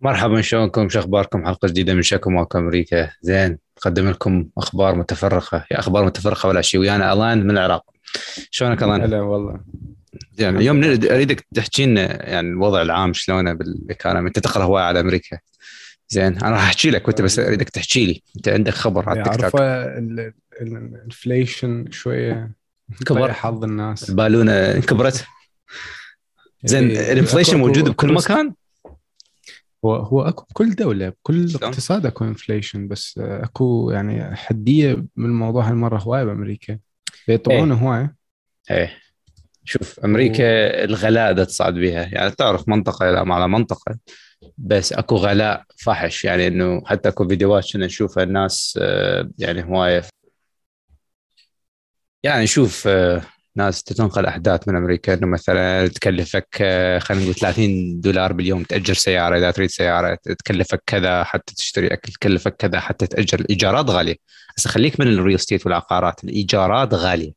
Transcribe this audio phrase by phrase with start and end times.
[0.00, 3.10] مرحبا شلونكم شو أخباركم؟ حلقة جديدة من شكو ماكو أمريكا.
[3.22, 5.64] زين نقدم لكم أخبار متفرقة.
[5.70, 7.84] يا أخبار متفرقة ولا شيء ويانا ألان من العراق.
[8.50, 9.60] شلونك ألان؟ هلا والله.
[10.38, 14.28] يعني اليوم أريدك تحكي لنا يعني الوضع العام شلونه بال economy.
[14.28, 15.38] أنت تقرأ هواي على أمريكا.
[16.08, 18.22] زين أنا راح أحكي لك وانت بس أريدك تحكي لي.
[18.36, 19.60] أنت عندك خبر على التيك توك.
[20.62, 22.50] ال inflation شوية
[23.06, 23.32] كبر.
[23.32, 24.10] حظ الناس.
[24.10, 25.24] البالونة كبرت
[26.64, 28.54] زين إيه، ال inflation أكو- موجود بكل مكان؟
[29.84, 35.68] هو هو أكو بكل دولة بكل؟ اقتصاد اكو inflation بس أكو يعني حدية من الموضوع
[35.68, 36.78] هالمرة هواي بأمريكا.
[37.28, 38.10] بيطلعون هواي
[38.70, 38.98] إيه.
[39.64, 40.44] شوف أمريكا
[40.84, 43.98] الغلاء ده تصعد بها يعني تعرف منطقة على منطقة
[44.58, 46.24] بس أكو غلاء فحش.
[46.24, 50.02] يعني إنه حتى أكو فيديوهات كنا نشوفها الناس آه، يعني هواية.
[52.22, 53.22] يعني نشوف آه،
[53.58, 58.94] ناس تنقل أحداث من أمريكا إنه مثلا تكلفك آه، خلينا نقول 30 دولار باليوم تأجر
[58.94, 64.16] سيارة إذا تريد سيارة تكلفك كذا حتى تشتري أكل تكلفك كذا حتى تأجر الايجارات غالية.
[64.56, 67.32] بس خليك من ال real estate والعقارات الإيجارات غالية.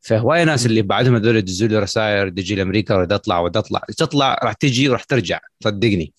[0.00, 4.38] فهواي ناس اللي بعدهم هذول يدزوا لي رسائل تجي لأمريكا ودي اطلع ودي اطلع تطلع
[4.44, 5.40] راح تجي وراح ترجع.
[5.64, 6.12] صدقني.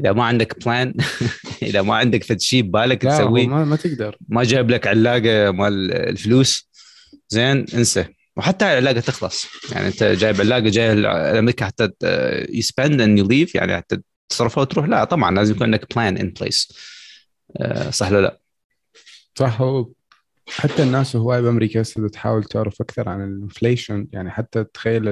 [0.00, 0.94] إذا ما عندك plan
[1.62, 3.46] إذا ما عندك فد شيء ببالك تسويه.
[3.46, 4.16] ما, ما تقدر.
[4.28, 6.68] ما جايب لك علاقة مال الفلوس.
[7.28, 8.06] زين انسى.
[8.36, 9.46] وحتى العلاقه تخلص.
[9.72, 11.90] يعني أنت جايب علاقة جاي لأمريكا حتى
[12.48, 14.86] you spend and you leave يعني حتى تصرفها وتروح.
[14.86, 16.72] لا طبعا لازم يكون عندك plan in place
[17.90, 18.40] صح ولا لا؟
[19.34, 19.58] صح.
[20.48, 25.08] حتى الناس هواي بأمريكا هسه تحاول تعرف أكثر عن ال inflation يعني حتى تخيل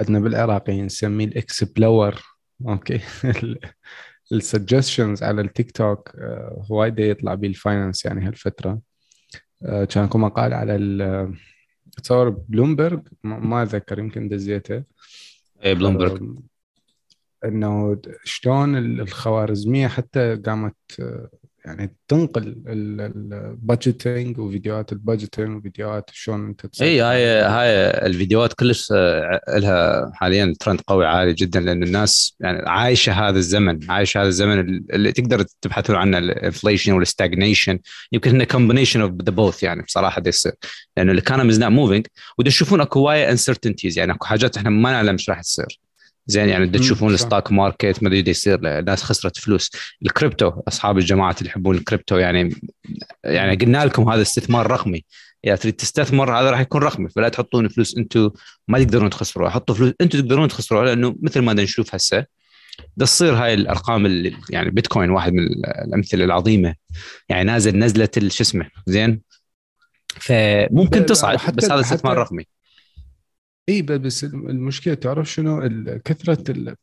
[0.00, 2.22] عندنا بالعراقي نسميه ال explore
[2.68, 3.00] okay.
[4.32, 8.80] ال suggestions على التيك توك آه، هواي دا يطلع بيه ال finance يعني هالفترة.
[9.62, 10.76] آه، كان مقال على
[11.98, 14.82] ال- تصور بلومبرج ما أتذكر يمكن دزيته.
[15.64, 16.36] اي بلومبرج
[17.44, 21.30] إنه شلون ال- الخوارزمية حتى قامت آه،
[21.64, 28.52] يعني تنقل ال budgeting وفيديوهات ال budgeting وفيديوهات شلون أنت تسوي اي هاي هاي الفيديوهات
[28.52, 34.20] كلش آه، لها حاليا ترند قوي عالي جدا لأن الناس يعني عايشة هذا الزمن عايشة
[34.20, 34.58] هذا الزمن
[34.92, 37.78] اللي تقدر تبحثون عنه ال inflation وال stagnation
[38.12, 40.52] يمكن انه combination of the both يعني بصراحة ده يصير.
[40.96, 42.06] لأنه ال economy is not moving
[42.38, 45.83] ودا تشوفون أكو وايد uncertainties يعني أكو حاجات إحنا ما نعلم إيش راح تصير.
[46.26, 47.14] زين يعني مم، تشوفون.
[47.14, 49.70] ال stock market ما أدري يصير الناس خسرت فلوس.
[50.02, 52.54] الكريبتو أصحاب الجماعات اللي يحبون الكريبتو يعني
[53.24, 55.04] يعني قلنا لكم هذا استثمار رقمي.
[55.44, 57.08] اذا تريد تستثمر هذا راح يكون رقمي.
[57.08, 58.30] فلا تحطون فلوس أنتم
[58.68, 59.50] ما تقدرون تخسروها.
[59.50, 62.24] حطوا فلوس أنتم تقدرون تخسروها لأنه مثل ما نشوف هسه
[62.98, 65.46] تصير هاي الأرقام اللي يعني بيتكوين واحد من
[65.86, 66.74] الأمثلة العظيمة.
[67.28, 69.20] يعني نازل نزلة شو اسمه زين؟
[70.08, 72.46] فممكن تصعد بس هذا استثمار رقمي.
[73.68, 75.68] اي بس المشكلة تعرف شنو؟
[76.04, 76.76] كثرة.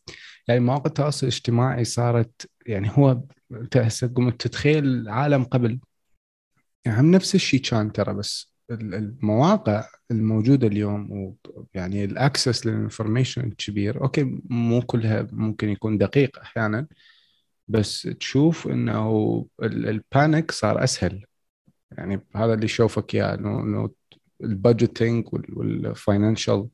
[0.47, 3.21] يعني مواقع التواصل الاجتماعي صارت يعني هو
[4.15, 5.79] قمت تتخيل العالم قبل.
[6.85, 11.35] يعني هم نفس الشيء كان ترى بس ال- المواقع الموجودة اليوم
[11.75, 16.87] ويعني ال access لل information الكبير okay مو كلها ممكن يكون دقيق أحيانا
[17.67, 21.25] بس تشوف إنه ال- panic صار أسهل.
[21.91, 23.89] يعني هذا اللي يشوفك إياه إنه إنه
[24.43, 26.67] ال budgeting وال financial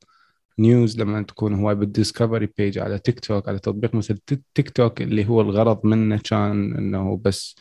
[0.59, 4.17] news لما تكون هواي بال discovery page على تيك توك على تطبيق مثل
[4.55, 7.55] تيك- توك اللي هو الغرض منه كان إنه بس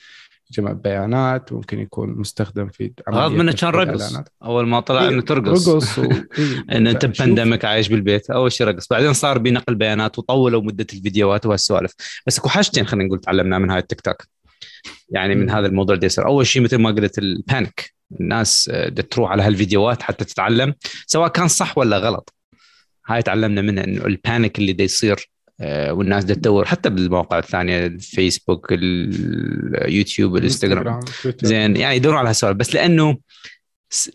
[0.50, 4.17] جمع بيانات ممكن يكون مستخدم في غرض منه كان رقص.
[4.44, 5.69] أول ما طلع إيه، إنه ترقص.
[5.69, 6.03] رقص و...
[6.38, 6.65] إيه.
[6.73, 8.87] ان أنت ب pandemic عايش بالبيت أول شيء رقص.
[8.88, 11.93] بعدين صار بنقل بيانات وطولوا مده الفيديوهات وهالسوالف.
[12.27, 14.23] بس أكو حاجتين خلينا نقول تعلمناها من هاي التيك توك.
[15.11, 15.50] يعني من مم.
[15.50, 16.27] هذا الموضوع اللي يصير.
[16.27, 20.75] أول شيء مثل ما قلت ال pandemic الناس آه، تروح على هالفيديوهات حتى تتعلم
[21.06, 22.34] سواء كان صح ولا غلط.
[23.06, 25.31] هاي تعلمنا منها إنه ال pandemic اللي دا يصير
[25.61, 31.00] آه، والناس دا تدور حتى بالمواقع الثانية الفيسبوك اليوتيوب الانستغرام.
[31.43, 32.56] زين يعني يدورون على هالسوالف.
[32.56, 33.19] بس لأنه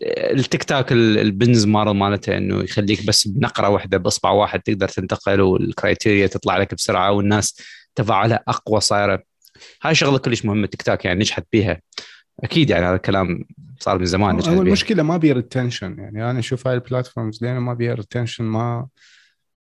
[0.02, 4.88] التيك توك ال- ال business model مالته إنه يخليك بس بنقرة واحدة بإصبع واحد تقدر
[4.88, 7.60] تنتقل وال criteria تطلع لك بسرعة والناس
[7.94, 9.22] تفاعلها أقوى صايرة.
[9.82, 11.80] هاي شغلة كلش مهمة تيك توك يعني نجحت بيها.
[12.40, 13.44] أكيد يعني هذا الكلام
[13.78, 17.60] صار من زمان هو المشكلة ما بيها retention يعني أنا أشوف هاي ال platforms لأنه
[17.60, 18.86] ما بيها retention ما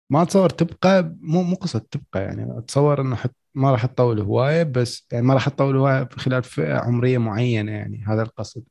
[0.10, 4.64] ما اتصور تبقى مو مو قصة تبقى يعني أتصور إنه حت ما راح تطول هواية
[4.64, 8.64] بس يعني ما راح تطول هواية خلال فئة عمرية معينة يعني هذا القصد.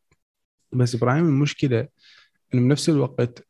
[0.72, 1.88] بس إبراهيم المشكلة
[2.54, 3.46] إنه بنفس الوقت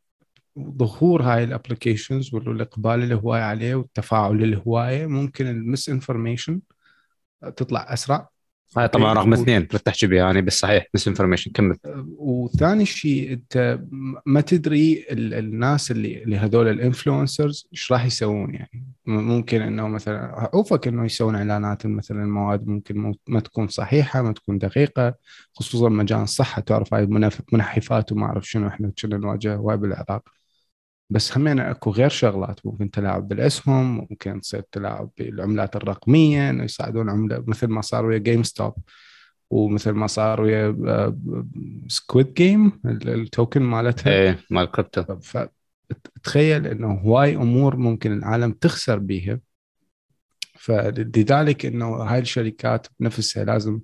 [0.59, 6.61] ظهور هاي ال applications والإقبال الهوايه عليه والتفاعل الهوايه ممكن ال misinformation
[7.55, 8.29] تطلع أسرع.
[8.77, 11.77] هاي طبعا رقم اثنين تحكي بها يعني بس صحيح misinformation كمل.
[12.17, 13.79] وثاني شيء انت
[14.25, 20.49] ما تدري الناس اللي اللي هذول ال influencers إيش راح يسوون يعني ممكن إنه مثلا
[20.53, 25.13] أوفك إنه يسوون إعلانات مثلا المواد ممكن ما تكون صحيحة ما تكون دقيقة
[25.53, 27.05] خصوصا مجال الصحة تعرف هاي
[27.53, 30.40] منحفات وما أعرف شنو إحنا كنا نواجه هواي بالعراق.
[31.11, 37.09] بس همين اكو غير شغلات ممكن تلاعب بالاسهم ممكن تصير تلاعب بالعملات الرقمية إنه يساعدون
[37.09, 38.73] عملة مثل ما صار ويا جيم ستوب
[39.49, 40.75] ومثل ما صار ويا
[41.87, 44.13] سكويد جيم ال token مالتها.
[44.13, 49.39] إيه مال كريبتو فتخيل إنه هواي أمور ممكن العالم تخسر بيها.
[50.53, 53.79] فلذلك إنه هاي الشركات بنفسها لازم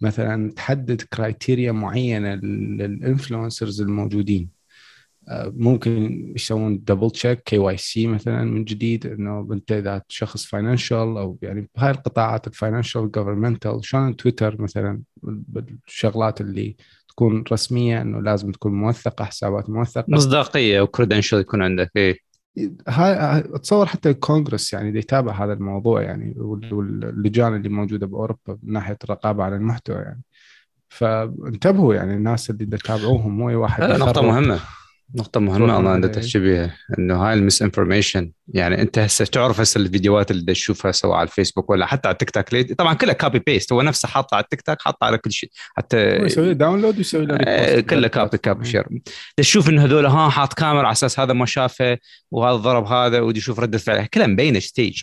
[0.00, 4.55] مثلا تحدد criteria معينة لل influencers الموجودين.
[5.32, 11.68] ممكن يسوون double check KYC مثلا من جديد إنه أنت إذا شخص financial أو يعني
[11.76, 16.76] بهاي القطاعات ال financial governmental شلون تويتر مثلا بالشغلات اللي
[17.08, 20.04] تكون رسمية إنه لازم تكون موثقة حسابات موثقة.
[20.08, 22.26] مصداقية و credential يكون عندك إيه.
[22.88, 28.98] هاي أتصور حتى الكونغرس يعني يتابع هذا الموضوع يعني واللجان اللي موجودة بأوروبا من ناحية
[29.04, 30.22] الرقابه على المحتوى يعني.
[30.88, 34.60] فانتبهوا يعني الناس اللي تتابعوهم مو واحد نقطة مهمة.
[35.14, 39.78] نقطة مهمة الله أنت تحكي بيها إنه هاي ال misinformation يعني أنت هسه تعرف هسه
[39.78, 43.72] الفيديوهات اللي تشوفها سواء على الفيسبوك ولا حتى على التيك توك طبعا كلها copy paste
[43.72, 47.36] هو نفسه حاطه على التيك توك حاطه على كل شيء حتى يسوي download ويسوي له
[47.40, 48.86] آه كله كوبي كوبي شير
[49.36, 51.98] تشوف إنه هذول ها حاط كاميرا على أساس هذا ما شافه
[52.30, 54.08] وهذا ضرب هذا ودي يشوف ردة فعله.
[54.14, 55.02] كلها مبينه staged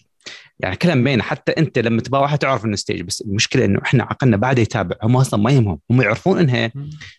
[0.60, 4.38] يعني كلها مبينه حتى أنت لما تباوعها تعرف إنه staged بس المشكلة إنه إحنا عقلنا
[4.38, 6.72] بعد يتابع هم أصلا ما يهمهم هم يعرفون إنها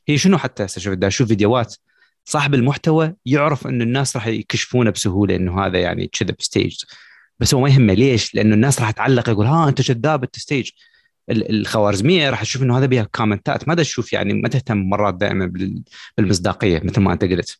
[0.08, 1.74] هي شنو حتى هسه شوف أشوف فيديوهات
[2.24, 6.76] صاحب المحتوى يعرف إنه الناس راح يكشفونه بسهولة إنه هذا يعني كذب staged
[7.40, 10.70] بس هو ما يهمه ليش؟ لأنه الناس راح تعلق يقول ها أنت كذاب أنت staged.
[11.30, 13.68] الخوارزمية راح تشوف إنه هذا بيها comment ات.
[13.68, 15.52] ما تشوف يعني ما تهتم مرات دائما
[16.18, 17.58] بالمصداقية مثل ما أنت قلت.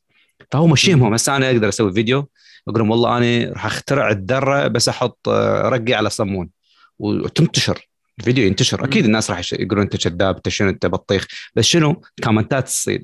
[0.51, 2.29] فهو مش يهمهم هسه أنا أقدر أسوي فيديو
[2.69, 6.51] أقول لهم والله أنا راح أخترع الذرة بس أحط آه، رقي على صمون.
[6.99, 7.89] وتنتشر.
[8.19, 8.85] الفيديو ينتشر.
[8.85, 11.27] أكيد الناس راح يقولون إنت كذاب إنت شنو إنت بطيخ.
[11.57, 13.01] بس شنو؟ comment ات تصير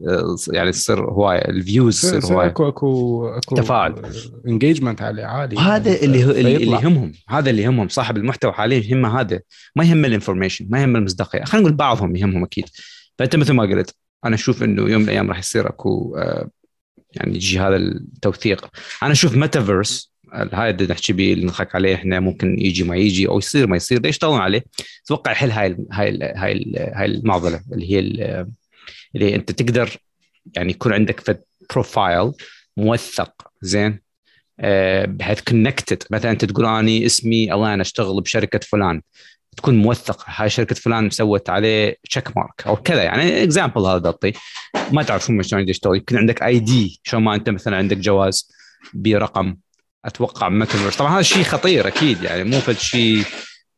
[0.53, 2.49] يعني تصير هواية ال views تصير هواية.
[2.49, 4.13] اكو اكو أكو تفاعل.
[4.49, 7.13] engagement عليه عالي هذا يعني اللي هو اللي يهمهم.
[7.29, 7.89] هذا اللي يهمهم.
[7.89, 9.41] صاحب المحتوى حاليا يهمه هذا.
[9.77, 11.45] ما يهم ال information ما يهم المصداقية.
[11.45, 12.65] خلينا نقول بعضهم يهمهم أكيد.
[13.19, 16.51] فأنت مثل ما قلت أنا أشوف إنه يوم من الأيام راح يصير أكو آه،
[17.13, 18.69] يعني يجي هذا التوثيق.
[19.03, 23.29] أنا أشوف ميتافيرس هاي اللي نحكي به اللي نضحك عليه إحنا ممكن يجي ما يجي
[23.29, 24.65] أو يصير ما يصير ليش يشتغلون عليه؟
[25.05, 27.99] أتوقع يحل هاي هاي هاي هاي المعضلة اللي هي
[29.15, 29.97] اللي أنت تقدر
[30.57, 31.37] يعني يكون عندك في
[31.71, 32.33] profile
[32.77, 33.33] موثق
[33.63, 34.01] زين؟
[34.61, 39.03] أه بحيث connected مثلا أنت تقول اني اسمي الله أنا أشتغل بشركة فلان.
[39.57, 40.25] تكون موثق.
[40.27, 43.03] هاي شركة فلان سوت عليه check mark أو كذا.
[43.03, 44.33] يعني example هذا تعطي
[44.93, 45.97] ما تعرف شلون يشتغل.
[45.97, 48.53] يمكن عندك ID شلون ما أنت مثلا عندك جواز
[48.95, 49.57] برقم
[50.05, 53.25] أتوقع ميتافيرس طبعا هذا شيء خطير أكيد يعني مو فد شيء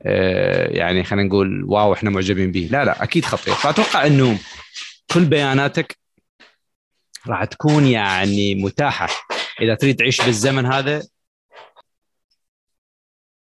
[0.06, 2.69] آه، يعني خلينا نقول wow إحنا معجبين به.
[2.72, 3.54] لا لا أكيد خطير.
[3.54, 4.38] فأتوقع إنه
[5.14, 5.98] كل بياناتك
[7.26, 9.08] راح تكون يعني متاحة.
[9.60, 11.02] إذا تريد تعيش بالزمن هذا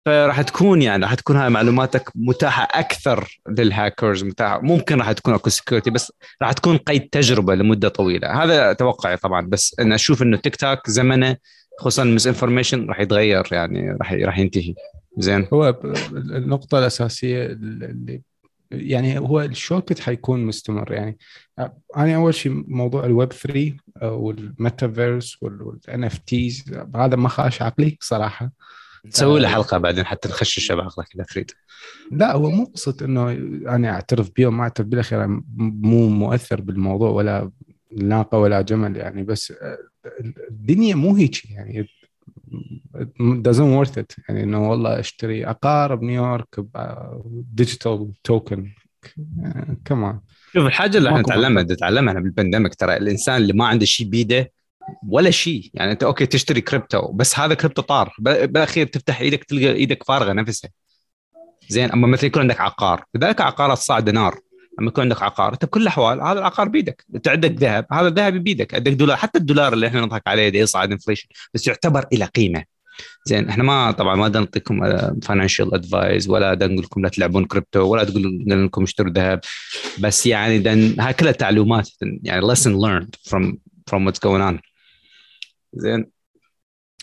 [0.06, 4.61] فراح تكون يعني راح تكون هاي معلوماتك متاحة أكثر للهاكرز متاحة.
[4.61, 6.12] ممكن راح تكون أكو security بس
[6.43, 8.44] راح تكون قيد تجربة لمدة طويلة.
[8.44, 9.47] هذا توقعي طبعا.
[9.47, 11.37] بس أنا أشوف إنه تيك توك زمنه
[11.79, 14.75] خصوصا ال misinformation راح يتغير يعني راح راح ينتهي.
[15.19, 15.47] زين.
[15.53, 15.81] هو
[16.13, 18.23] النقطة الأساسية اللي
[18.71, 20.93] يعني هو الشورت حيكون مستمر.
[20.93, 21.19] يعني
[21.96, 26.65] أنا أول شيء موضوع الويب 3 وال metaverse وال NFTs
[26.96, 28.53] هذا ما خاش عقلي صراحة.
[29.06, 31.51] نسوي له حلقة بعدين حتى نخشش بعقلك إذا تريد.
[32.13, 33.31] لا هو مو قصة إنه
[33.75, 37.51] أنا أعترف به وما أعترف بالأخير مو مؤثر بالموضوع ولا
[37.96, 39.53] ناقة ولا جمل يعني بس
[40.51, 41.89] الدنيا مو هيك يعني
[43.21, 44.17] doesn't worth it.
[44.29, 46.65] يعني إنه والله أشتري عقار بنيويورك
[47.53, 48.72] digital token
[49.85, 50.21] كمان
[50.53, 54.53] شوف الحاجة اللي إحنا نتعلمها نتعلمها بال pandemic ترى الإنسان اللي ما عنده شيء بيده
[55.09, 58.15] ولا شيء يعني أنت okay تشتري كريبتو بس هذا كريبتو طار.
[58.19, 60.71] بالأخير تفتح إيدك تلقى إيدك فارغة نفسها.
[61.69, 64.39] زين أما مثلا يكون عندك عقار لذلك عقارات صاعد نار
[64.81, 67.05] لما يكون عندك عقار انت بكل الأحوال هذا العقار بيدك.
[67.14, 70.58] انت عندك ذهب هذا الذهب بيدك عندك دولار حتى الدولار اللي إحنا نضحك عليه دي
[70.58, 72.64] يصعد inflation بس يعتبر إلى قيمة.
[73.24, 74.81] زين إحنا ما طبعا ما نعطيكم
[75.22, 79.41] financial advice ولا نقول لكم لا تلعبون كريبتو ولا تقول لكم اشتروا ذهب.
[80.00, 80.69] بس يعني
[81.00, 81.91] هاي كلها معلومات
[82.22, 83.55] يعني lesson learned from
[83.91, 84.60] from what's going on.
[85.74, 86.21] زين.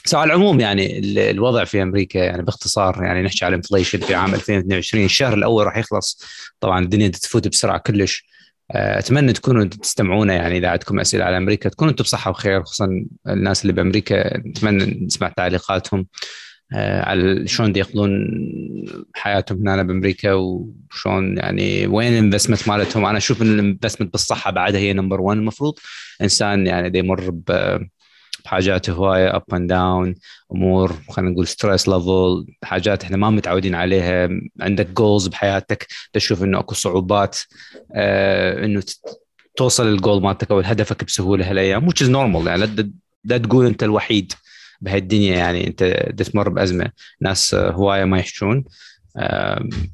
[0.09, 0.99] بس على العموم يعني
[1.31, 5.65] الوضع في أمريكا يعني باختصار يعني نحكي على ال inflation في عام 2022 الشهر الأول
[5.65, 6.23] راح يخلص.
[6.59, 8.25] طبعا الدنيا تفوت بسرعة كلش.
[8.71, 11.69] آه، أتمنى تكونوا تستمعونا يعني إذا عندكم أسئلة على أمريكا.
[11.69, 14.37] تكونوا أنتم بصحة وخير خصوصا الناس اللي بأمريكا.
[14.37, 16.07] نتمنى نسمع تعليقاتهم
[16.73, 18.27] آه، على شلون يقضون
[19.15, 23.05] حياتهم هنا بأمريكا وشلون يعني وين ال investment مالتهم.
[23.05, 25.79] أنا أشوف إن ال investment بالصحة بعدها هي number 1 المفروض
[26.21, 27.41] إنسان يعني يمر
[28.45, 30.15] بحاجات هواية up and down
[30.51, 34.29] أمور خلينا نقول stress level حاجات إحنا ما متعودين عليها.
[34.61, 37.37] عندك goals بحياتك تشوف إنه أكو صعوبات
[37.95, 38.83] آه إنه
[39.55, 42.47] توصل للجول مالتك أو هدفك بسهولة هالأيام which is normal.
[42.47, 42.91] يعني
[43.23, 44.33] لا تقول أنت الوحيد
[44.81, 45.83] بهالدنيا يعني أنت
[46.17, 46.91] تمر بأزمة.
[47.21, 48.63] ناس هواية ما يحچون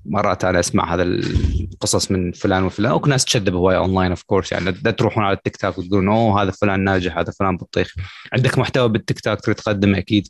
[0.06, 4.52] مرات أنا أسمع هذا القصص من فلان وفلان أو ناس تچذب هواية online of course
[4.52, 7.96] يعني لا تروحون على التيك توك وتقولون oh هذا فلان ناجح هذا فلان بطيخ
[8.34, 10.28] عندك محتوى بالتيك توك تريد تقدمه أكيد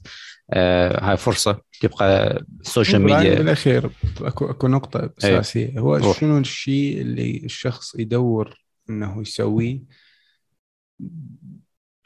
[0.53, 3.89] آه هاي فرصة تبقى ال social media بالأخير
[4.21, 5.09] أكو أكو نقطة إيه.
[5.39, 5.79] أساسية أيه.
[5.79, 6.19] هو روح.
[6.19, 9.81] شنو الشيء اللي الشخص يدور إنه يسويه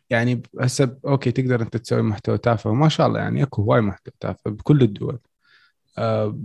[0.09, 4.13] يعني هسه okay تقدر أنت تسوي محتوى تافه وما شاء الله يعني أكو هواي محتوى
[4.19, 5.19] تافه بكل الدول
[5.97, 6.37] آه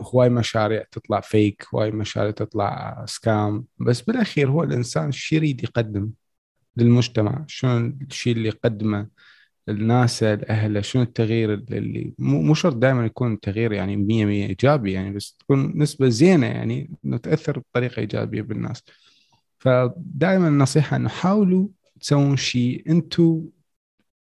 [0.00, 6.10] هواي مشاريع تطلع fake هواي مشاريع تطلع scam بس بالأخير هو الإنسان شو يريد يقدم
[6.76, 9.08] للمجتمع؟ شنو الشيء اللي يقدمه
[9.68, 15.12] الناس لاهله شنو التغيير اللي مو شرط دائما يكون التغيير يعني 100 100 إيجابي يعني
[15.12, 18.82] بس تكون نسبة زينة يعني إنه تأثر بطريقة إيجابية بالناس.
[19.58, 21.68] فدائما النصيحة إنه حاولوا
[22.00, 23.44] تسوون شيء أنتم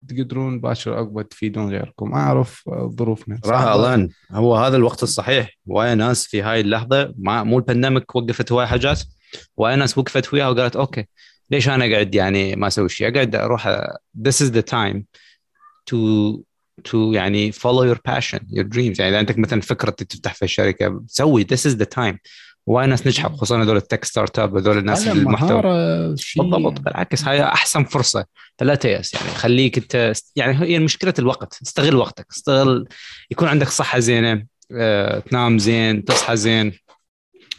[0.07, 2.13] تقدرون باكر عقبة تفيدون غيركم.
[2.13, 5.57] أعرف ظروفنا صراحة الان هو هذا الوقت الصحيح.
[5.65, 9.01] وايد ناس في هاي اللحظة ما مو ال pandemic وقفت هواي حاجات
[9.57, 11.07] وايد ناس وقفت وياها وقالت okay
[11.51, 13.79] ليش أنا قاعد يعني ما أسوي شيء؟ أقعد أروح
[14.27, 15.03] this is the time
[15.91, 15.97] to
[16.89, 18.99] to يعني follow your passion your dreams.
[18.99, 22.17] يعني إذا عندك مثلا فكرة تفتح في الشركة سوي this is the time.
[22.65, 25.61] وايد ناس نجحوا خصوصا هذول ال tech startup هذول الناس المحتوى.
[26.37, 28.25] بالضبط بالعكس هاي أحسن فرصة.
[28.57, 31.59] فلا تيأس يعني خليك أنت يعني هي مشكلة الوقت.
[31.61, 32.87] استغل وقتك استغل
[33.31, 34.45] يكون عندك صحة زينة
[34.77, 36.71] آه، تنام زين تصحى زين.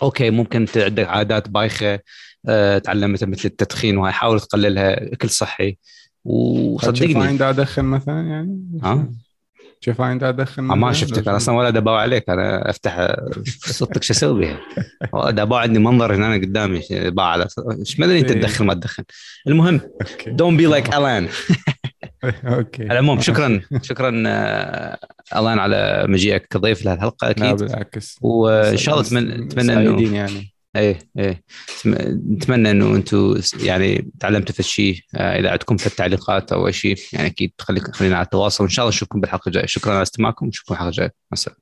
[0.02, 2.00] أوكي ممكن أنت عندك عادات بايخة
[2.48, 5.78] آه، تعلمت مثل التدخين وهاي حاول تقللها أكل صحي.
[6.24, 7.26] وصدقني.
[7.26, 9.08] عندي ادخن مثلا يعني؟ ها
[9.84, 14.40] شوف انت أدخل ما شفتك أنا أصلا ولا دباو عليك أنا أفتح صوتك شو أسوي
[15.12, 17.46] بها دباو عندي منظر هنا قدامي باع على
[17.78, 19.04] إيش ما أدري أنت تدخن ما تدخن
[19.46, 19.80] المهم
[20.26, 21.28] دونت بي لايك الان
[22.24, 22.82] أوكي.
[22.82, 24.98] على العموم شكرا شكرا آه،
[25.36, 27.56] الان على مجيئك كضيف لهالحلقه أكيد.
[27.56, 28.18] بالعكس.
[28.20, 29.06] وإن شاء الله
[29.46, 30.53] اتمنى إنه يعني.
[30.76, 31.44] إيه إيه.
[31.86, 36.96] نتمنى إنه أنتم يعني تعلمتوا في الشيء آه، إذا عندكم في التعليقات أو أي شيء
[37.12, 37.52] يعني أكيد
[37.92, 38.64] خلينا على التواصل.
[38.64, 39.66] وان شاء الله نشوفكم بالحلقة الجاية.
[39.66, 40.46] شكرا على استماعكم.
[40.46, 41.06] ونشوفكم الحلقة الجاية.
[41.06, 41.60] مع السلامة.